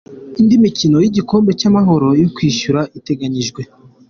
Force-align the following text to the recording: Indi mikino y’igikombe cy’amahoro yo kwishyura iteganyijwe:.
Indi 0.39 0.55
mikino 0.65 0.97
y’igikombe 1.03 1.51
cy’amahoro 1.59 2.07
yo 2.21 2.27
kwishyura 2.35 2.81
iteganyijwe:. 2.97 3.61